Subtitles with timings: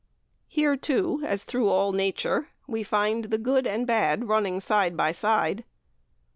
[0.47, 5.11] Here, too, as through all Nature, we find the good and bad running side by
[5.11, 5.63] side.